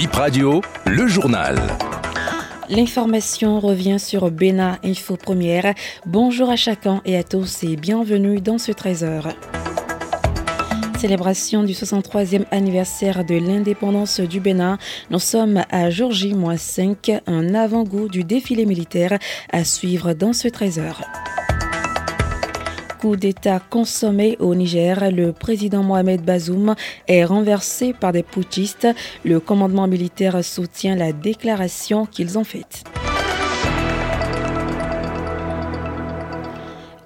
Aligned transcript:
Bip 0.00 0.14
Radio, 0.14 0.62
le 0.86 1.06
journal. 1.06 1.58
L'information 2.70 3.60
revient 3.60 4.00
sur 4.00 4.30
Bénin 4.30 4.78
Info 4.82 5.18
Première. 5.18 5.74
Bonjour 6.06 6.48
à 6.48 6.56
chacun 6.56 7.02
et 7.04 7.18
à 7.18 7.22
tous 7.22 7.64
et 7.64 7.76
bienvenue 7.76 8.40
dans 8.40 8.56
ce 8.56 8.72
trésor. 8.72 9.28
Célébration 10.98 11.64
du 11.64 11.74
63e 11.74 12.46
anniversaire 12.50 13.26
de 13.26 13.34
l'indépendance 13.34 14.20
du 14.20 14.40
Bénin. 14.40 14.78
Nous 15.10 15.18
sommes 15.18 15.64
à 15.68 15.90
Georgie-5, 15.90 17.20
un 17.26 17.54
avant-goût 17.54 18.08
du 18.08 18.24
défilé 18.24 18.64
militaire 18.64 19.18
à 19.52 19.64
suivre 19.64 20.14
dans 20.14 20.32
ce 20.32 20.48
trésor 20.48 21.02
coup 23.00 23.16
d'État 23.16 23.60
consommé 23.60 24.36
au 24.40 24.54
Niger, 24.54 25.10
le 25.10 25.32
président 25.32 25.82
Mohamed 25.82 26.22
Bazoum 26.22 26.74
est 27.08 27.24
renversé 27.24 27.94
par 27.94 28.12
des 28.12 28.22
putschistes. 28.22 28.88
Le 29.24 29.40
commandement 29.40 29.86
militaire 29.86 30.44
soutient 30.44 30.96
la 30.96 31.12
déclaration 31.12 32.04
qu'ils 32.04 32.36
ont 32.36 32.44
faite. 32.44 32.84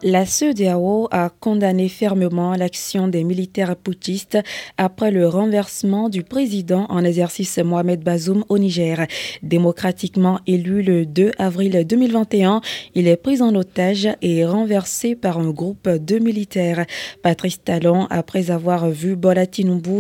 La 0.07 0.27
CEDEAO 0.27 1.09
a 1.13 1.31
condamné 1.31 1.89
fermement 1.89 2.53
l'action 2.57 3.09
des 3.09 3.25
militaires 3.25 3.75
poutistes 3.75 4.37
après 4.77 5.11
le 5.11 5.27
renversement 5.27 6.11
du 6.11 6.23
président 6.23 6.85
en 6.91 7.03
exercice 7.05 7.57
Mohamed 7.57 8.05
Bazoum 8.05 8.45
au 8.51 8.59
Niger. 8.59 9.07
Démocratiquement 9.43 10.41
élu 10.47 10.83
le 10.83 11.07
2 11.07 11.31
avril 11.39 11.87
2021, 11.89 12.61
il 12.95 13.09
est 13.09 13.17
pris 13.17 13.41
en 13.41 13.55
otage 13.55 14.07
et 14.21 14.45
renversé 14.45 15.17
par 15.17 15.39
un 15.39 15.49
groupe 15.49 15.89
de 15.89 16.19
militaires. 16.19 16.85
Patrice 17.23 17.65
Talon, 17.65 18.07
après 18.11 18.51
avoir 18.51 18.91
vu 18.91 19.17
Bola 19.17 19.47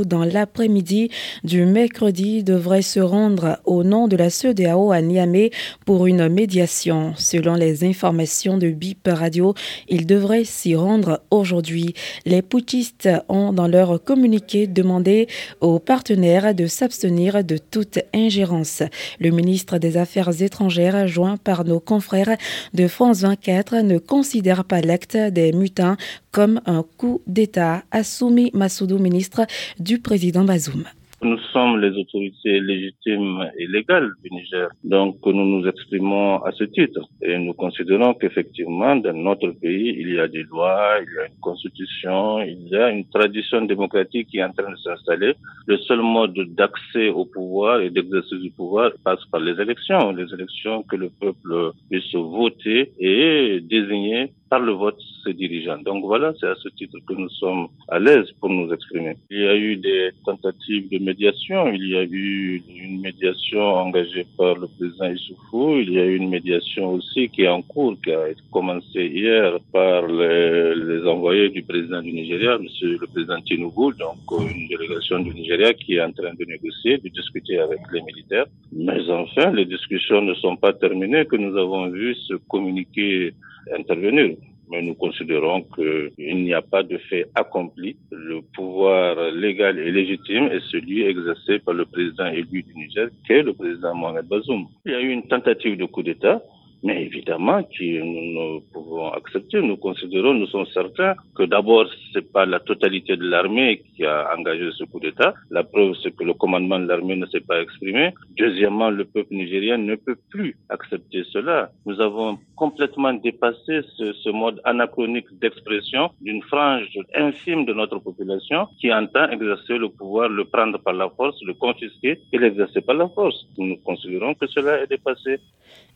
dans 0.04 0.24
l'après-midi 0.24 1.08
du 1.44 1.64
mercredi, 1.64 2.44
devrait 2.44 2.82
se 2.82 3.00
rendre 3.00 3.58
au 3.64 3.82
nom 3.84 4.06
de 4.06 4.16
la 4.18 4.28
CEDEAO 4.28 4.92
à 4.92 5.00
Niamey 5.00 5.50
pour 5.86 6.06
une 6.06 6.28
médiation. 6.28 7.14
Selon 7.16 7.54
les 7.54 7.84
informations 7.84 8.58
de 8.58 8.68
BIP 8.68 9.08
Radio, 9.10 9.54
il 9.94 10.06
devrait 10.06 10.44
s'y 10.44 10.74
rendre 10.74 11.20
aujourd'hui. 11.30 11.94
Les 12.26 12.42
putschistes 12.42 13.08
ont, 13.28 13.52
dans 13.52 13.68
leur 13.68 14.02
communiqué, 14.02 14.66
demandé 14.66 15.28
aux 15.60 15.78
partenaires 15.78 16.54
de 16.54 16.66
s'abstenir 16.66 17.44
de 17.44 17.58
toute 17.58 18.00
ingérence. 18.12 18.82
Le 19.20 19.30
ministre 19.30 19.78
des 19.78 19.96
Affaires 19.96 20.42
étrangères, 20.42 21.06
joint 21.06 21.36
par 21.36 21.64
nos 21.64 21.78
confrères 21.78 22.36
de 22.74 22.88
France 22.88 23.20
24, 23.20 23.76
ne 23.82 23.98
considère 23.98 24.64
pas 24.64 24.80
l'acte 24.80 25.16
des 25.16 25.52
mutins 25.52 25.96
comme 26.32 26.60
un 26.66 26.84
coup 26.96 27.22
d'État, 27.28 27.84
a 27.92 28.02
soumis 28.02 28.50
Massoudou, 28.52 28.98
ministre 28.98 29.46
du 29.78 30.00
président 30.00 30.42
Bazoum. 30.42 30.84
Nous 31.24 31.38
sommes 31.54 31.80
les 31.80 31.96
autorités 31.98 32.60
légitimes 32.60 33.48
et 33.58 33.66
légales 33.66 34.10
du 34.22 34.30
Niger. 34.30 34.68
Donc, 34.84 35.16
nous 35.24 35.46
nous 35.46 35.66
exprimons 35.66 36.42
à 36.44 36.52
ce 36.52 36.64
titre. 36.64 37.00
Et 37.22 37.38
nous 37.38 37.54
considérons 37.54 38.12
qu'effectivement, 38.12 38.94
dans 38.96 39.14
notre 39.14 39.48
pays, 39.52 39.96
il 39.98 40.12
y 40.12 40.20
a 40.20 40.28
des 40.28 40.42
lois, 40.42 40.98
il 41.00 41.08
y 41.14 41.18
a 41.22 41.26
une 41.28 41.40
constitution, 41.40 42.42
il 42.42 42.68
y 42.68 42.76
a 42.76 42.90
une 42.90 43.06
tradition 43.08 43.62
démocratique 43.62 44.28
qui 44.28 44.36
est 44.36 44.44
en 44.44 44.52
train 44.52 44.70
de 44.70 44.76
s'installer. 44.76 45.32
Le 45.66 45.78
seul 45.78 46.02
mode 46.02 46.38
d'accès 46.58 47.08
au 47.08 47.24
pouvoir 47.24 47.80
et 47.80 47.88
d'exercice 47.88 48.40
du 48.42 48.50
pouvoir 48.50 48.90
passe 49.02 49.24
par 49.32 49.40
les 49.40 49.58
élections. 49.58 50.12
Les 50.12 50.30
élections 50.34 50.82
que 50.82 50.96
le 50.96 51.08
peuple 51.08 51.70
puisse 51.90 52.14
voter 52.14 52.92
et 52.98 53.60
désigner 53.62 54.30
par 54.50 54.60
le 54.60 54.72
vote 54.72 54.98
ses 55.24 55.32
dirigeants. 55.34 55.78
Donc 55.78 56.04
voilà, 56.04 56.32
c'est 56.38 56.46
à 56.46 56.54
ce 56.56 56.68
titre 56.70 56.98
que 57.06 57.14
nous 57.14 57.28
sommes 57.30 57.68
à 57.88 57.98
l'aise 57.98 58.30
pour 58.40 58.50
nous 58.50 58.72
exprimer. 58.72 59.16
Il 59.30 59.40
y 59.40 59.46
a 59.48 59.56
eu 59.56 59.76
des 59.76 60.10
tentatives 60.24 60.88
de 60.90 60.98
médiation. 60.98 61.68
Il 61.72 61.88
y 61.88 61.96
a 61.96 62.04
eu 62.04 62.62
une 62.68 63.00
médiation 63.00 63.62
engagée 63.62 64.26
par 64.36 64.54
le 64.56 64.66
président 64.76 65.10
Issoufou. 65.10 65.78
Il 65.78 65.90
y 65.92 65.98
a 65.98 66.04
eu 66.06 66.16
une 66.16 66.28
médiation 66.28 66.92
aussi 66.92 67.28
qui 67.30 67.42
est 67.42 67.48
en 67.48 67.62
cours, 67.62 67.96
qui 68.02 68.12
a 68.12 68.26
commencé 68.52 69.06
hier 69.06 69.58
par 69.72 70.06
les, 70.06 70.74
les 70.74 71.06
envoyés 71.06 71.48
du 71.48 71.62
président 71.62 72.02
du 72.02 72.12
Nigeria, 72.12 72.58
monsieur 72.58 72.98
le 73.00 73.06
président 73.06 73.40
Tinubu, 73.40 73.96
donc 73.98 74.18
une 74.40 74.68
délégation 74.68 75.20
du 75.20 75.32
Nigeria 75.34 75.72
qui 75.74 75.94
est 75.96 76.02
en 76.02 76.12
train 76.12 76.34
de 76.34 76.44
négocier, 76.44 76.98
de 76.98 77.08
discuter 77.08 77.58
avec 77.58 77.80
les 77.92 78.02
militaires. 78.02 78.46
Mais 78.72 79.00
enfin, 79.10 79.50
les 79.52 79.64
discussions 79.64 80.20
ne 80.20 80.34
sont 80.34 80.56
pas 80.56 80.72
terminées, 80.72 81.24
que 81.24 81.36
nous 81.36 81.56
avons 81.56 81.88
vu 81.88 82.14
se 82.14 82.34
communiquer 82.48 83.32
intervenir. 83.72 84.36
Mais 84.70 84.82
nous 84.82 84.94
considérons 84.94 85.62
qu'il 85.74 86.36
n'y 86.44 86.54
a 86.54 86.62
pas 86.62 86.82
de 86.82 86.96
fait 86.98 87.26
accompli. 87.34 87.96
Le 88.10 88.40
pouvoir 88.54 89.30
légal 89.32 89.78
et 89.78 89.90
légitime 89.92 90.44
est 90.46 90.64
celui 90.70 91.02
exercé 91.02 91.58
par 91.58 91.74
le 91.74 91.84
président 91.84 92.26
élu 92.26 92.62
du 92.62 92.74
Niger, 92.74 93.08
qui 93.26 93.32
est 93.34 93.42
le 93.42 93.52
président 93.52 93.94
Mohamed 93.94 94.26
Bazoum. 94.26 94.66
Il 94.86 94.92
y 94.92 94.94
a 94.94 95.00
eu 95.00 95.10
une 95.10 95.26
tentative 95.28 95.76
de 95.76 95.84
coup 95.84 96.02
d'État 96.02 96.42
mais 96.84 97.02
évidemment 97.02 97.62
que 97.62 97.98
nous 98.10 98.26
ne 98.38 98.60
pouvons 98.72 99.08
accepter. 99.12 99.62
Nous 99.62 99.78
considérons, 99.78 100.34
nous 100.34 100.46
sommes 100.46 100.66
certains 100.66 101.14
que 101.34 101.44
d'abord, 101.44 101.86
c'est 102.12 102.30
pas 102.30 102.44
la 102.44 102.60
totalité 102.60 103.16
de 103.16 103.26
l'armée 103.26 103.82
qui 103.96 104.04
a 104.04 104.28
engagé 104.36 104.70
ce 104.78 104.84
coup 104.84 105.00
d'État. 105.00 105.32
La 105.50 105.64
preuve, 105.64 105.94
c'est 106.02 106.14
que 106.14 106.24
le 106.24 106.34
commandement 106.34 106.78
de 106.78 106.86
l'armée 106.86 107.16
ne 107.16 107.24
s'est 107.26 107.40
pas 107.40 107.62
exprimé. 107.62 108.12
Deuxièmement, 108.36 108.90
le 108.90 109.06
peuple 109.06 109.32
nigérien 109.34 109.78
ne 109.78 109.94
peut 109.94 110.18
plus 110.28 110.58
accepter 110.68 111.24
cela. 111.32 111.70
Nous 111.86 111.98
avons 112.02 112.38
complètement 112.54 113.14
dépassé 113.14 113.80
ce, 113.96 114.12
ce 114.12 114.28
mode 114.28 114.60
anachronique 114.64 115.26
d'expression 115.40 116.10
d'une 116.20 116.42
frange 116.42 116.86
infime 117.14 117.64
de 117.64 117.72
notre 117.72 117.98
population 117.98 118.68
qui 118.78 118.92
entend 118.92 119.30
exercer 119.30 119.78
le 119.78 119.88
pouvoir, 119.88 120.28
le 120.28 120.44
prendre 120.44 120.78
par 120.78 120.92
la 120.92 121.08
force, 121.08 121.42
le 121.46 121.54
confisquer 121.54 122.20
et 122.30 122.38
l'exercer 122.38 122.82
par 122.82 122.96
la 122.96 123.08
force. 123.08 123.46
Nous 123.56 123.78
considérons 123.78 124.34
que 124.34 124.46
cela 124.48 124.82
est 124.82 124.86
dépassé. 124.86 125.40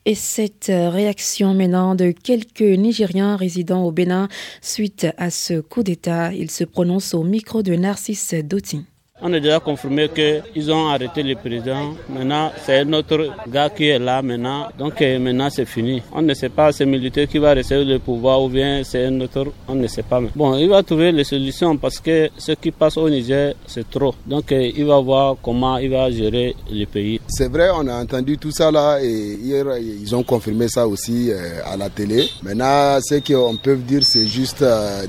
Et 0.08 0.14
cette 0.14 0.72
réaction 0.72 1.52
maintenant 1.52 1.94
de 1.94 2.12
quelques 2.12 2.62
Nigériens 2.62 3.36
résidant 3.36 3.84
au 3.84 3.92
Bénin 3.92 4.28
suite 4.62 5.06
à 5.18 5.28
ce 5.28 5.60
coup 5.60 5.82
d'État, 5.82 6.32
il 6.32 6.50
se 6.50 6.64
prononce 6.64 7.12
au 7.12 7.24
micro 7.24 7.62
de 7.62 7.74
Narcisse 7.74 8.32
Dotin. 8.42 8.84
On 9.20 9.32
a 9.32 9.40
déjà 9.40 9.58
confirmé 9.58 10.08
qu'ils 10.08 10.70
ont 10.70 10.86
arrêté 10.88 11.24
le 11.24 11.34
président. 11.34 11.94
Maintenant, 12.08 12.52
c'est 12.64 12.84
notre 12.84 13.30
gars 13.48 13.68
qui 13.68 13.88
est 13.88 13.98
là 13.98 14.22
maintenant. 14.22 14.68
Donc 14.78 15.02
euh, 15.02 15.18
maintenant, 15.18 15.50
c'est 15.50 15.64
fini. 15.64 16.00
On 16.12 16.22
ne 16.22 16.32
sait 16.34 16.48
pas, 16.48 16.70
c'est 16.70 16.86
militaire 16.86 17.26
qui 17.26 17.38
va 17.38 17.52
rester 17.52 17.84
le 17.84 17.98
pouvoir 17.98 18.40
ou 18.40 18.48
bien 18.48 18.82
c'est 18.84 19.06
un 19.06 19.20
autre, 19.20 19.46
on 19.66 19.74
ne 19.74 19.88
sait 19.88 20.04
pas. 20.04 20.20
Bon, 20.36 20.56
il 20.56 20.68
va 20.68 20.84
trouver 20.84 21.10
les 21.10 21.24
solutions 21.24 21.76
parce 21.76 21.98
que 21.98 22.30
ce 22.38 22.52
qui 22.52 22.70
passe 22.70 22.96
au 22.96 23.10
Niger, 23.10 23.54
c'est 23.66 23.90
trop. 23.90 24.14
Donc 24.24 24.52
euh, 24.52 24.70
il 24.76 24.84
va 24.84 25.00
voir 25.00 25.34
comment 25.42 25.78
il 25.78 25.90
va 25.90 26.08
gérer 26.12 26.54
le 26.70 26.84
pays. 26.84 27.20
C'est 27.26 27.50
vrai, 27.50 27.70
on 27.74 27.88
a 27.88 28.00
entendu 28.00 28.38
tout 28.38 28.52
ça 28.52 28.70
là 28.70 29.00
et 29.02 29.36
hier, 29.42 29.64
ils 29.78 30.14
ont 30.14 30.22
confirmé 30.22 30.68
ça 30.68 30.86
aussi 30.86 31.32
euh, 31.32 31.58
à 31.66 31.76
la 31.76 31.90
télé. 31.90 32.28
Maintenant, 32.44 32.98
ce 33.00 33.16
qu'on 33.16 33.56
peut 33.56 33.74
dire, 33.76 34.04
c'est 34.04 34.28
juste 34.28 34.64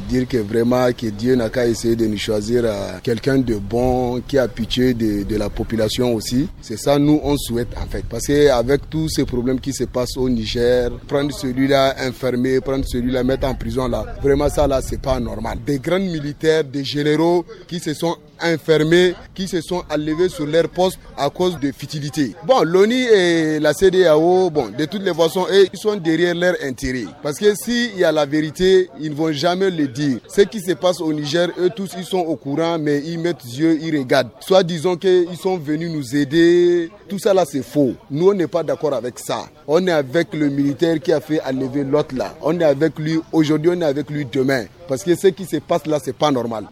dire 0.09 0.27
que 0.27 0.37
vraiment 0.37 0.87
que 0.97 1.07
Dieu 1.11 1.35
n'a 1.35 1.49
qu'à 1.49 1.67
essayer 1.67 1.95
de 1.95 2.07
nous 2.07 2.17
choisir 2.17 2.63
quelqu'un 3.03 3.37
de 3.37 3.53
bon 3.53 3.98
qui 4.27 4.37
a 4.37 4.47
pitié 4.47 4.93
de, 4.93 5.35
la 5.35 5.49
population 5.49 6.13
aussi. 6.13 6.47
C'est 6.61 6.77
ça 6.77 6.99
nous 6.99 7.19
on 7.23 7.37
souhaite 7.37 7.69
en 7.77 7.85
fait. 7.87 8.03
Parce 8.09 8.27
qu'avec 8.27 8.89
tous 8.89 9.09
ces 9.09 9.25
problèmes 9.25 9.59
qui 9.59 9.73
se 9.73 9.85
passent 9.85 10.17
au 10.17 10.29
Niger, 10.29 10.91
prendre 11.07 11.31
celui-là 11.33 11.95
enfermé, 12.07 12.59
prendre 12.61 12.85
celui-là 12.85 13.23
mettre 13.23 13.47
en 13.47 13.55
prison 13.55 13.87
là, 13.87 14.03
vraiment 14.21 14.49
ça 14.49 14.67
là 14.67 14.81
c'est 14.81 15.01
pas 15.01 15.19
normal. 15.19 15.59
Des 15.65 15.79
grands 15.79 15.99
militaires, 15.99 16.63
des 16.63 16.83
généraux 16.83 17.45
qui 17.67 17.79
se 17.79 17.93
sont 17.93 18.15
enfermés, 18.43 19.13
qui 19.33 19.47
se 19.47 19.61
sont 19.61 19.83
enlevés 19.89 20.29
sur 20.29 20.45
leur 20.45 20.69
poste 20.69 20.99
à 21.17 21.29
cause 21.29 21.59
de 21.59 21.71
futilité. 21.71 22.35
Bon, 22.45 22.61
l'ONI 22.63 23.03
et 23.03 23.59
la 23.59 23.73
CDAO, 23.73 24.49
bon, 24.49 24.69
de 24.77 24.85
toutes 24.85 25.03
les 25.03 25.13
façons, 25.13 25.45
ils 25.51 25.79
sont 25.79 25.95
derrière 25.95 26.35
leur 26.35 26.55
intérêt. 26.63 27.05
Parce 27.23 27.37
que 27.37 27.53
s'il 27.55 27.97
y 27.97 28.03
a 28.03 28.11
la 28.11 28.25
vérité, 28.25 28.89
ils 28.99 29.11
ne 29.11 29.15
vont 29.15 29.31
jamais 29.31 29.69
le 29.69 29.87
dire. 29.87 30.19
Ce 30.27 30.41
qui 30.41 30.59
se 30.59 30.73
passe 30.73 31.01
au 31.01 31.11
Niger, 31.13 31.49
eux 31.59 31.69
tous, 31.75 31.91
ils 31.97 32.05
sont 32.05 32.19
au 32.19 32.35
courant, 32.35 32.77
mais 32.79 33.01
ils 33.05 33.19
mettent 33.19 33.43
yeux, 33.45 33.77
ils 33.81 33.97
regardent. 33.97 34.29
Soit 34.39 34.63
disons 34.63 34.95
qu'ils 34.95 35.37
sont 35.37 35.57
venus 35.57 35.91
nous 35.91 36.15
aider. 36.15 36.89
Tout 37.07 37.19
ça 37.19 37.33
là, 37.33 37.45
c'est 37.45 37.63
faux. 37.63 37.93
Nous, 38.11 38.29
on 38.29 38.33
n'est 38.33 38.47
pas 38.47 38.63
d'accord 38.63 38.93
avec 38.93 39.19
ça. 39.19 39.45
On 39.67 39.85
est 39.87 39.91
avec 39.91 40.33
le 40.33 40.49
militaire 40.49 40.99
qui 40.99 41.11
a 41.11 41.19
fait 41.21 41.41
enlever 41.41 41.83
l'autre 41.83 42.15
là. 42.15 42.35
On 42.41 42.59
est 42.59 42.63
avec 42.63 42.97
lui 42.99 43.19
aujourd'hui, 43.31 43.71
on 43.73 43.81
est 43.81 43.85
avec 43.85 44.09
lui 44.09 44.25
demain. 44.25 44.65
Parce 44.87 45.03
que 45.03 45.15
ce 45.15 45.27
qui 45.27 45.45
se 45.45 45.57
passe 45.57 45.85
là, 45.85 45.99
c'est 46.03 46.15
pas 46.15 46.31
normal. 46.31 46.65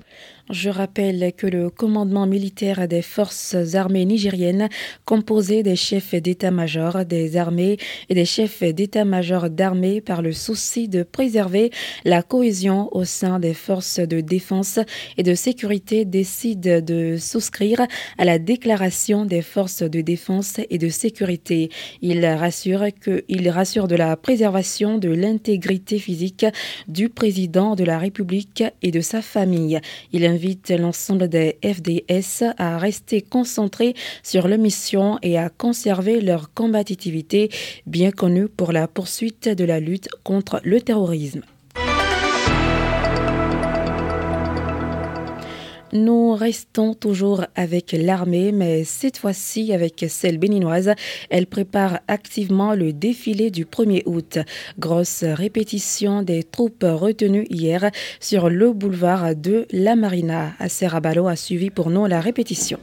Je 0.49 0.69
rappelle 0.69 1.33
que 1.35 1.45
le 1.45 1.69
commandement 1.69 2.25
militaire 2.25 2.87
des 2.87 3.01
forces 3.01 3.53
armées 3.73 4.05
nigériennes, 4.05 4.69
composé 5.03 5.61
des 5.61 5.75
chefs 5.75 6.15
d'état-major 6.15 7.03
des 7.03 7.35
armées 7.35 7.75
et 8.07 8.13
des 8.13 8.23
chefs 8.23 8.63
d'état-major 8.63 9.49
d'armée 9.49 9.99
par 9.99 10.21
le 10.21 10.31
souci 10.31 10.87
de 10.87 11.03
préserver 11.03 11.69
la 12.05 12.23
cohésion 12.23 12.87
au 12.95 13.03
sein 13.03 13.39
des 13.39 13.53
forces 13.53 13.99
de 13.99 14.21
défense 14.21 14.79
et 15.17 15.23
de 15.23 15.35
sécurité, 15.35 16.05
décide 16.05 16.85
de 16.85 17.17
souscrire 17.17 17.81
à 18.17 18.23
la 18.23 18.39
déclaration 18.39 19.25
des 19.25 19.41
forces 19.41 19.83
de 19.83 19.99
défense 19.99 20.61
et 20.69 20.77
de 20.77 20.87
sécurité. 20.87 21.69
Il 22.01 22.25
rassure 22.25 22.85
que, 23.01 23.25
il 23.27 23.49
rassure 23.49 23.89
de 23.89 23.95
la 23.95 24.15
préservation 24.15 24.97
de 24.97 25.09
l'intégrité 25.09 25.99
physique 25.99 26.45
du 26.87 27.09
président 27.09 27.75
de 27.75 27.83
la 27.83 27.99
République 27.99 28.63
et 28.81 28.91
de 28.91 29.01
sa 29.01 29.21
famille. 29.21 29.81
Il 30.13 30.36
invite 30.37 30.69
l'ensemble 30.69 31.27
des 31.29 31.57
FDS 31.63 32.53
à 32.57 32.77
rester 32.77 33.23
concentrés 33.23 33.95
sur 34.21 34.47
leur 34.47 34.59
mission 34.59 35.17
et 35.23 35.35
à 35.35 35.49
conserver 35.49 36.21
leur 36.21 36.53
combativité 36.53 37.49
bien 37.87 38.11
connue 38.11 38.47
pour 38.47 38.71
la 38.71 38.87
poursuite 38.87 39.49
de 39.49 39.65
la 39.65 39.79
lutte 39.79 40.09
contre 40.23 40.61
le 40.63 40.79
terrorisme. 40.79 41.41
Nous 45.93 46.33
restons 46.33 46.93
toujours 46.93 47.45
avec 47.55 47.93
l'armée, 47.97 48.51
mais 48.51 48.83
cette 48.83 49.17
fois-ci 49.17 49.71
avec 49.73 50.05
celle 50.09 50.37
béninoise. 50.37 50.91
Elle 51.29 51.47
prépare 51.47 51.99
activement 52.07 52.73
le 52.73 52.91
défilé 52.91 53.51
du 53.51 53.65
1er 53.65 54.03
août. 54.05 54.39
Grosse 54.79 55.23
répétition 55.23 56.23
des 56.23 56.43
troupes 56.43 56.83
retenues 56.83 57.47
hier 57.49 57.89
sur 58.19 58.49
le 58.49 58.73
boulevard 58.73 59.35
de 59.35 59.65
la 59.71 59.95
Marina. 59.95 60.53
Serabalo 60.67 61.27
a 61.27 61.35
suivi 61.35 61.69
pour 61.69 61.89
nous 61.89 62.05
la 62.05 62.19
répétition. 62.19 62.79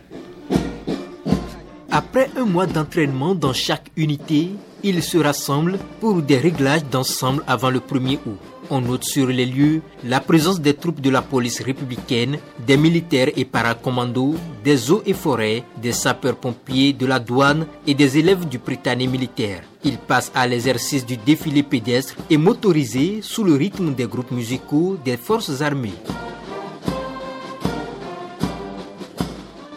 Après 1.90 2.28
un 2.36 2.44
mois 2.44 2.66
d'entraînement 2.66 3.34
dans 3.34 3.52
chaque 3.52 3.90
unité, 3.96 4.48
ils 4.82 5.02
se 5.02 5.18
rassemblent 5.18 5.78
pour 6.00 6.22
des 6.22 6.38
réglages 6.38 6.84
d'ensemble 6.90 7.44
avant 7.46 7.70
le 7.70 7.80
1er 7.80 8.18
août. 8.26 8.53
On 8.70 8.81
note 8.81 9.05
sur 9.05 9.26
les 9.26 9.46
lieux 9.46 9.82
la 10.05 10.20
présence 10.20 10.61
des 10.61 10.75
troupes 10.75 11.00
de 11.00 11.11
la 11.11 11.22
police 11.22 11.61
républicaine, 11.61 12.38
des 12.66 12.76
militaires 12.76 13.31
et 13.37 13.44
paracommandos, 13.44 14.37
des 14.64 14.90
eaux 14.90 15.02
et 15.05 15.12
forêts, 15.12 15.64
des 15.82 15.93
sapeurs-pompiers, 15.93 16.93
de 16.93 17.06
la 17.06 17.19
douane 17.19 17.66
et 17.87 17.94
des 17.94 18.19
élèves 18.19 18.49
du 18.49 18.58
Britannique 18.58 19.11
militaire. 19.11 19.62
Ils 19.84 19.99
passent 19.99 20.32
à 20.34 20.46
l'exercice 20.46 21.05
du 21.05 21.16
défilé 21.19 21.62
pédestre 21.62 22.14
et 22.31 22.38
motorisé 22.38 23.20
sous 23.20 23.44
le 23.44 23.55
rythme 23.55 23.94
des 23.94 24.06
groupes 24.06 24.31
musicaux 24.31 24.96
des 25.05 25.19
forces 25.19 25.60
armées. 25.60 25.93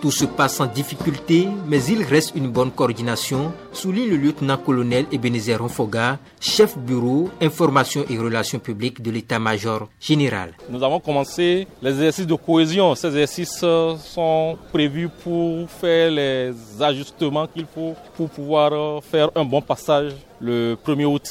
Tout 0.07 0.12
se 0.12 0.24
passe 0.24 0.56
sans 0.56 0.68
difficulté, 0.68 1.50
mais 1.68 1.83
il 1.83 2.01
reste 2.01 2.31
une 2.33 2.48
bonne 2.48 2.71
coordination, 2.71 3.51
souligne 3.74 4.09
le 4.09 4.15
lieutenant-colonel 4.15 5.06
Ebenezer 5.12 5.59
Ronfoga, 5.59 6.18
chef 6.39 6.77
bureau 6.77 7.30
information 7.42 8.06
et 8.09 8.18
relations 8.18 8.57
publiques 8.59 9.01
de 9.01 9.12
l'état-major 9.12 9.89
général. 10.00 10.54
Nous 10.69 10.81
avons 10.81 11.01
commencé 11.01 11.68
les 11.81 11.89
exercices 11.89 12.25
de 12.25 12.36
cohésion. 12.36 12.95
Ces 12.95 13.07
exercices 13.07 13.59
euh, 13.63 13.98
sont 13.98 14.57
prévus 14.71 15.09
pour 15.09 15.69
faire 15.69 16.09
les 16.09 16.54
ajustements 16.80 17.48
qu'il 17.48 17.65
faut 17.65 17.94
pour 18.15 18.30
pouvoir 18.30 18.71
euh, 18.71 19.01
faire 19.01 19.30
un 19.36 19.44
bon 19.44 19.62
passage 19.62 20.13
le 20.39 20.77
1er 20.86 21.04
août. 21.04 21.30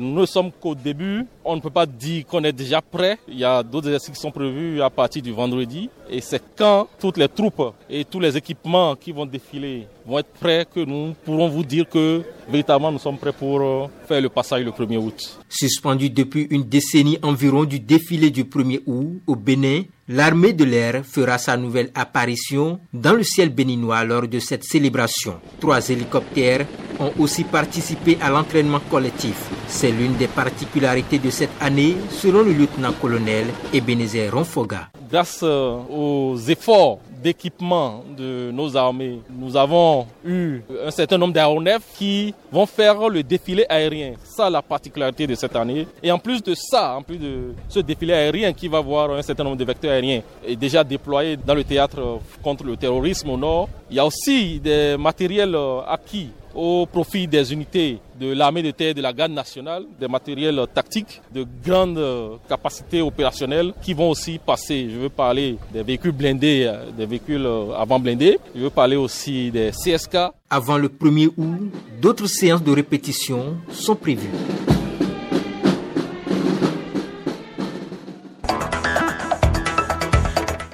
Nous 0.00 0.20
ne 0.20 0.26
sommes 0.26 0.50
qu'au 0.52 0.74
début. 0.74 1.26
On 1.44 1.56
ne 1.56 1.60
peut 1.60 1.70
pas 1.70 1.86
dire 1.86 2.26
qu'on 2.26 2.42
est 2.44 2.52
déjà 2.52 2.80
prêt. 2.82 3.18
Il 3.28 3.38
y 3.38 3.44
a 3.44 3.62
d'autres 3.62 3.88
exercices 3.88 4.14
qui 4.14 4.20
sont 4.20 4.30
prévus 4.30 4.82
à 4.82 4.90
partir 4.90 5.22
du 5.22 5.32
vendredi. 5.32 5.88
Et 6.10 6.20
c'est 6.20 6.42
quand 6.56 6.88
toutes 6.98 7.16
les 7.16 7.28
troupes 7.28 7.72
et 7.88 8.04
tous 8.04 8.20
les 8.20 8.36
équipements 8.36 8.94
qui 8.96 9.12
vont 9.12 9.26
défiler 9.26 9.86
vont 10.06 10.18
être 10.18 10.32
prêts 10.40 10.66
que 10.72 10.80
nous 10.80 11.14
pourrons 11.24 11.48
vous 11.48 11.64
dire 11.64 11.88
que 11.88 12.22
véritablement 12.48 12.92
nous 12.92 12.98
sommes 12.98 13.18
prêts 13.18 13.32
pour 13.32 13.60
euh, 13.60 13.86
faire 14.06 14.20
le 14.20 14.28
passage 14.28 14.64
le 14.64 14.70
1er 14.70 14.96
août. 14.98 15.38
Suspendu 15.48 16.10
depuis 16.10 16.46
une 16.50 16.62
décennie 16.64 17.18
environ 17.22 17.64
du 17.64 17.80
défilé 17.80 18.30
du 18.30 18.44
1er 18.44 18.82
août 18.86 19.20
au 19.26 19.34
Bénin, 19.34 19.82
l'armée 20.08 20.52
de 20.52 20.64
l'air 20.64 21.04
fera 21.04 21.38
sa 21.38 21.56
nouvelle 21.56 21.90
apparition 21.94 22.78
dans 22.92 23.14
le 23.14 23.24
ciel 23.24 23.48
béninois 23.50 24.04
lors 24.04 24.28
de 24.28 24.38
cette 24.38 24.64
célébration. 24.64 25.40
Trois 25.60 25.88
hélicoptères 25.88 26.66
ont 27.00 27.12
aussi 27.18 27.44
participé 27.44 28.18
à 28.20 28.30
l'entraînement 28.30 28.80
collectif. 28.90 29.50
C'est 29.68 29.90
l'une 29.90 30.14
des 30.16 30.28
particularités 30.28 31.18
de 31.18 31.30
cette 31.30 31.50
année, 31.60 31.96
selon 32.10 32.42
le 32.42 32.52
lieutenant-colonel 32.52 33.46
Ebenezer 33.72 34.32
Ronfoga. 34.32 34.88
Grâce 35.10 35.40
euh, 35.42 35.78
aux 35.90 36.36
efforts 36.48 36.98
d'équipement 37.22 38.04
de 38.16 38.50
nos 38.52 38.76
armées, 38.76 39.20
nous 39.30 39.56
avons 39.56 40.06
eu 40.24 40.60
un 40.84 40.90
certain 40.90 41.18
nombre 41.18 41.32
d'aéronefs 41.32 41.82
qui 41.96 42.34
vont 42.52 42.66
faire 42.66 43.08
le 43.08 43.22
défilé 43.22 43.64
aérien. 43.68 44.12
Ça, 44.24 44.50
la 44.50 44.62
particularité 44.62 45.26
de 45.26 45.34
cette 45.34 45.56
année. 45.56 45.86
Et 46.02 46.12
en 46.12 46.18
plus 46.18 46.42
de 46.42 46.54
ça, 46.54 46.96
en 46.96 47.02
plus 47.02 47.18
de 47.18 47.52
ce 47.68 47.80
défilé 47.80 48.12
aérien 48.12 48.52
qui 48.52 48.68
va 48.68 48.80
voir 48.80 49.10
un 49.10 49.22
certain 49.22 49.44
nombre 49.44 49.56
de 49.56 49.64
vecteurs 49.64 49.92
aériens 49.92 50.22
déjà 50.58 50.84
déployés 50.84 51.36
dans 51.36 51.54
le 51.54 51.64
théâtre 51.64 52.20
contre 52.42 52.64
le 52.64 52.76
terrorisme 52.76 53.30
au 53.30 53.36
nord, 53.36 53.68
il 53.90 53.96
y 53.96 54.00
a 54.00 54.06
aussi 54.06 54.58
des 54.60 54.96
matériels 54.98 55.54
euh, 55.54 55.80
acquis 55.86 56.30
au 56.56 56.86
profit 56.86 57.26
des 57.28 57.52
unités 57.52 57.98
de 58.18 58.32
l'armée 58.32 58.62
de 58.62 58.70
terre 58.70 58.94
de 58.94 59.02
la 59.02 59.12
garde 59.12 59.32
nationale, 59.32 59.84
des 60.00 60.08
matériels 60.08 60.60
tactiques 60.72 61.20
de 61.32 61.46
grande 61.64 62.00
capacité 62.48 63.02
opérationnelle 63.02 63.74
qui 63.82 63.92
vont 63.92 64.10
aussi 64.10 64.38
passer. 64.38 64.88
Je 64.90 64.96
veux 64.96 65.08
parler 65.10 65.56
des 65.72 65.82
véhicules 65.82 66.12
blindés, 66.12 66.64
euh, 66.66 66.90
des 66.96 67.06
véhicules 67.06 67.44
euh, 67.44 67.74
avant 67.76 68.00
blindés. 68.00 68.38
Je 68.54 68.62
veux 68.62 68.70
parler 68.70 68.96
aussi 68.96 69.50
des 69.50 69.70
CSK. 69.70 70.16
Avant 70.48 70.78
le 70.78 70.88
1er 70.88 71.28
août, 71.36 71.70
d'autres 72.00 72.26
séances 72.26 72.62
de 72.62 72.72
répétition 72.72 73.56
sont 73.70 73.96
prévues. 73.96 74.30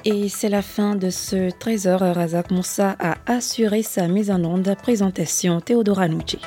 Et 0.05 0.27
c'est 0.27 0.49
la 0.49 0.61
fin 0.61 0.95
de 0.95 1.09
ce 1.09 1.49
trésor. 1.49 2.01
Razak 2.01 2.51
Moussa 2.51 2.95
a 2.99 3.15
assuré 3.25 3.83
sa 3.83 4.07
mise 4.07 4.31
en 4.31 4.43
onde. 4.43 4.75
Présentation 4.81 5.61
Théodora 5.61 6.09
Nucci. 6.09 6.39